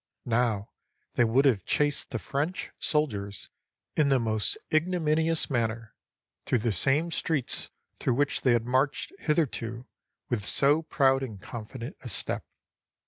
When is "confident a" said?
11.39-12.09